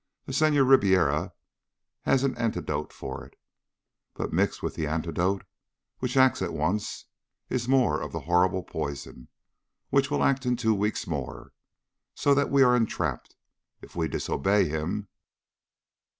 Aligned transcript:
The 0.25 0.33
Senhor 0.33 0.63
Ribiera 0.63 1.31
has 2.05 2.23
an 2.23 2.35
antidote 2.35 2.91
for 2.91 3.23
it. 3.23 3.35
But 4.15 4.33
mixed 4.33 4.63
with 4.63 4.73
the 4.73 4.87
antidote, 4.87 5.43
which 5.99 6.17
acts 6.17 6.41
at 6.41 6.55
once, 6.55 7.05
is 7.51 7.67
more 7.69 8.01
of 8.01 8.11
the 8.11 8.21
horrible 8.21 8.63
poison, 8.63 9.27
which 9.91 10.09
will 10.09 10.23
act 10.23 10.43
in 10.47 10.55
two 10.55 10.73
weeks 10.73 11.05
more. 11.05 11.53
So 12.15 12.33
that 12.33 12.49
we 12.49 12.63
are 12.63 12.75
entrapped. 12.75 13.35
If 13.83 13.95
we 13.95 14.07
disobey 14.07 14.67
him...." 14.67 15.07